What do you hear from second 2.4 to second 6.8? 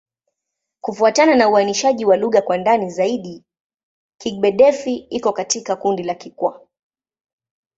kwa ndani zaidi, Kigbe-Defi iko katika kundi la Kikwa.